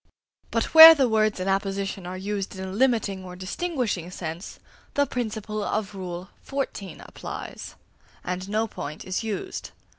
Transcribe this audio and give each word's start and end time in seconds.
But 0.49 0.73
where 0.73 0.95
the 0.95 1.07
words 1.07 1.39
in 1.39 1.47
apposition 1.47 2.07
are 2.07 2.17
used 2.17 2.55
in 2.55 2.67
a 2.67 2.71
limiting 2.71 3.23
or 3.23 3.35
distinguishing 3.35 4.09
sense, 4.09 4.57
the 4.95 5.05
principle 5.05 5.63
of 5.63 5.93
Rule 5.93 6.29
XIV. 6.43 7.07
applies, 7.07 7.75
and 8.23 8.49
no 8.49 8.65
point 8.67 9.05
is 9.05 9.23
used. 9.23 9.69